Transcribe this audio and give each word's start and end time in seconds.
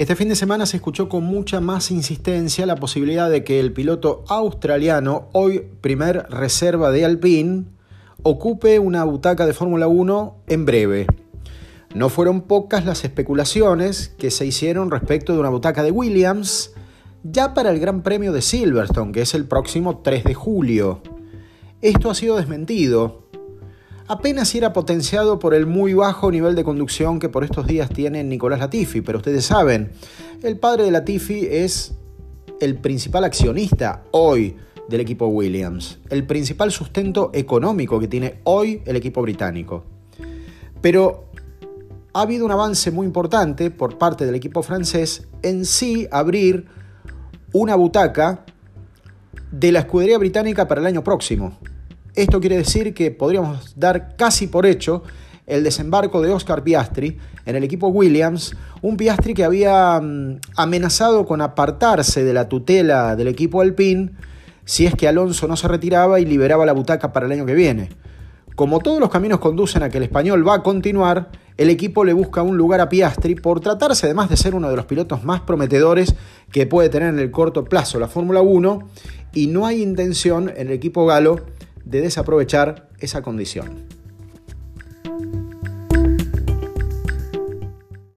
Este 0.00 0.16
fin 0.16 0.30
de 0.30 0.34
semana 0.34 0.64
se 0.64 0.78
escuchó 0.78 1.10
con 1.10 1.24
mucha 1.24 1.60
más 1.60 1.90
insistencia 1.90 2.64
la 2.64 2.76
posibilidad 2.76 3.28
de 3.28 3.44
que 3.44 3.60
el 3.60 3.74
piloto 3.74 4.24
australiano, 4.28 5.28
hoy 5.32 5.66
primer 5.82 6.24
reserva 6.30 6.90
de 6.90 7.04
Alpine, 7.04 7.66
ocupe 8.22 8.78
una 8.78 9.04
butaca 9.04 9.44
de 9.44 9.52
Fórmula 9.52 9.88
1 9.88 10.36
en 10.46 10.64
breve. 10.64 11.06
No 11.94 12.08
fueron 12.08 12.40
pocas 12.40 12.86
las 12.86 13.04
especulaciones 13.04 14.08
que 14.08 14.30
se 14.30 14.46
hicieron 14.46 14.90
respecto 14.90 15.34
de 15.34 15.40
una 15.40 15.50
butaca 15.50 15.82
de 15.82 15.90
Williams 15.90 16.72
ya 17.22 17.52
para 17.52 17.70
el 17.70 17.78
Gran 17.78 18.02
Premio 18.02 18.32
de 18.32 18.40
Silverstone, 18.40 19.12
que 19.12 19.20
es 19.20 19.34
el 19.34 19.44
próximo 19.44 19.98
3 19.98 20.24
de 20.24 20.32
julio. 20.32 21.02
Esto 21.82 22.10
ha 22.10 22.14
sido 22.14 22.38
desmentido 22.38 23.28
apenas 24.10 24.48
si 24.48 24.58
era 24.58 24.72
potenciado 24.72 25.38
por 25.38 25.54
el 25.54 25.66
muy 25.66 25.94
bajo 25.94 26.32
nivel 26.32 26.56
de 26.56 26.64
conducción 26.64 27.20
que 27.20 27.28
por 27.28 27.44
estos 27.44 27.68
días 27.68 27.88
tiene 27.90 28.24
Nicolás 28.24 28.58
Latifi, 28.58 29.02
pero 29.02 29.18
ustedes 29.18 29.44
saben, 29.44 29.92
el 30.42 30.58
padre 30.58 30.82
de 30.82 30.90
Latifi 30.90 31.46
es 31.46 31.94
el 32.60 32.76
principal 32.78 33.22
accionista 33.22 34.02
hoy 34.10 34.56
del 34.88 35.00
equipo 35.00 35.28
Williams, 35.28 36.00
el 36.08 36.26
principal 36.26 36.72
sustento 36.72 37.30
económico 37.32 38.00
que 38.00 38.08
tiene 38.08 38.40
hoy 38.42 38.82
el 38.84 38.96
equipo 38.96 39.22
británico. 39.22 39.84
Pero 40.80 41.26
ha 42.12 42.22
habido 42.22 42.44
un 42.44 42.50
avance 42.50 42.90
muy 42.90 43.06
importante 43.06 43.70
por 43.70 43.96
parte 43.96 44.26
del 44.26 44.34
equipo 44.34 44.64
francés 44.64 45.28
en 45.42 45.64
sí 45.64 46.08
abrir 46.10 46.66
una 47.52 47.76
butaca 47.76 48.44
de 49.52 49.70
la 49.70 49.78
escudería 49.78 50.18
británica 50.18 50.66
para 50.66 50.80
el 50.80 50.88
año 50.88 51.04
próximo. 51.04 51.56
Esto 52.14 52.40
quiere 52.40 52.56
decir 52.56 52.92
que 52.92 53.10
podríamos 53.10 53.74
dar 53.76 54.16
casi 54.16 54.48
por 54.48 54.66
hecho 54.66 55.02
el 55.46 55.64
desembarco 55.64 56.20
de 56.22 56.32
Oscar 56.32 56.62
Piastri 56.62 57.18
en 57.46 57.56
el 57.56 57.64
equipo 57.64 57.88
Williams, 57.88 58.54
un 58.82 58.96
Piastri 58.96 59.34
que 59.34 59.44
había 59.44 60.00
mm, 60.00 60.40
amenazado 60.56 61.26
con 61.26 61.40
apartarse 61.40 62.24
de 62.24 62.32
la 62.32 62.48
tutela 62.48 63.16
del 63.16 63.28
equipo 63.28 63.60
Alpine 63.60 64.10
si 64.64 64.86
es 64.86 64.94
que 64.94 65.08
Alonso 65.08 65.48
no 65.48 65.56
se 65.56 65.68
retiraba 65.68 66.20
y 66.20 66.24
liberaba 66.24 66.66
la 66.66 66.72
butaca 66.72 67.12
para 67.12 67.26
el 67.26 67.32
año 67.32 67.46
que 67.46 67.54
viene. 67.54 67.88
Como 68.54 68.78
todos 68.80 69.00
los 69.00 69.10
caminos 69.10 69.40
conducen 69.40 69.82
a 69.82 69.88
que 69.88 69.98
el 69.98 70.04
español 70.04 70.46
va 70.46 70.56
a 70.56 70.62
continuar, 70.62 71.30
el 71.56 71.70
equipo 71.70 72.04
le 72.04 72.12
busca 72.12 72.42
un 72.42 72.56
lugar 72.56 72.80
a 72.80 72.88
Piastri 72.88 73.34
por 73.34 73.60
tratarse 73.60 74.06
además 74.06 74.30
de 74.30 74.36
ser 74.36 74.54
uno 74.54 74.70
de 74.70 74.76
los 74.76 74.86
pilotos 74.86 75.24
más 75.24 75.40
prometedores 75.40 76.14
que 76.52 76.66
puede 76.66 76.88
tener 76.88 77.08
en 77.08 77.18
el 77.18 77.30
corto 77.30 77.64
plazo 77.64 77.98
la 77.98 78.08
Fórmula 78.08 78.40
1 78.40 78.88
y 79.34 79.46
no 79.46 79.66
hay 79.66 79.82
intención 79.82 80.48
en 80.48 80.68
el 80.68 80.72
equipo 80.72 81.06
galo 81.06 81.40
de 81.90 82.00
desaprovechar 82.00 82.88
esa 83.00 83.20
condición. 83.20 83.99